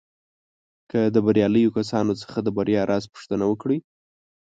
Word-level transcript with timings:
که 0.91 0.99
د 1.15 1.17
برياليو 1.25 1.73
کسانو 1.77 2.13
څخه 2.21 2.37
د 2.41 2.47
بريا 2.57 2.81
راز 2.91 3.03
پوښتنه 3.13 3.45
وکړئ. 3.47 3.79